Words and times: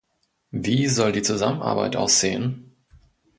Wie 0.49 0.87
soll 0.87 1.11
die 1.11 1.21
Zusammenarbeit 1.21 1.95
aussehen? 1.95 2.73